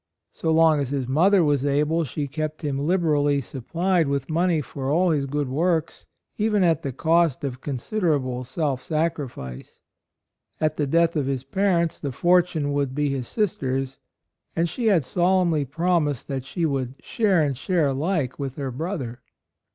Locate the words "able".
1.63-2.05